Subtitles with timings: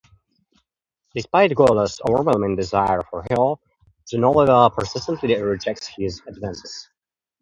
[1.13, 3.55] Despite Golo's overwhelming desire for her,
[4.11, 6.89] Genoveva persistently rejects his advances.